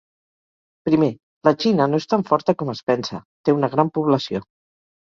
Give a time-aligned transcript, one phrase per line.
[0.89, 1.09] Primer,
[1.49, 4.49] la Xina no és tan forta com es pensa; té una gran població.